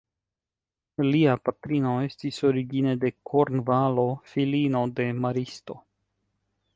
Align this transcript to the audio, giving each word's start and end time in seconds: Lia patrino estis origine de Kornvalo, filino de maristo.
Lia 1.07 1.33
patrino 1.49 1.91
estis 2.05 2.39
origine 2.49 2.95
de 3.03 3.11
Kornvalo, 3.31 4.07
filino 4.31 4.81
de 5.01 5.07
maristo. 5.27 5.77